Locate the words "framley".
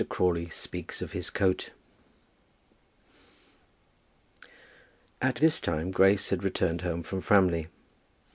7.21-7.67